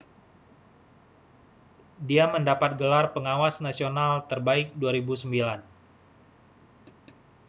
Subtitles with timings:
[2.07, 5.61] dia mendapat gelar pengawas nasional terbaik 2009